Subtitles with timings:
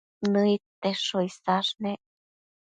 [0.31, 2.01] Nëid tesho isash nec